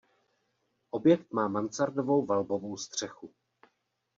[0.91, 3.33] Objekt má mansardovou valbovou střechu.